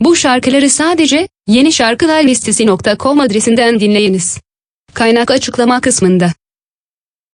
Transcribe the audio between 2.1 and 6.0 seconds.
listesi.com adresinden dinleyiniz. Kaynak açıklama